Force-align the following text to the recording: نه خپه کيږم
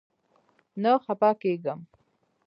نه 0.81 0.91
خپه 1.03 1.29
کيږم 1.41 1.79